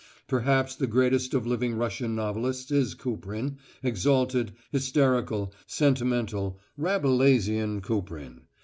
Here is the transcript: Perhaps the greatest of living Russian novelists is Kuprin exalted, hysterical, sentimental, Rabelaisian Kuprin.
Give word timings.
Perhaps 0.27 0.77
the 0.77 0.87
greatest 0.87 1.35
of 1.35 1.45
living 1.45 1.75
Russian 1.75 2.15
novelists 2.15 2.71
is 2.71 2.95
Kuprin 2.95 3.57
exalted, 3.83 4.51
hysterical, 4.71 5.53
sentimental, 5.67 6.59
Rabelaisian 6.75 7.81
Kuprin. 7.83 8.41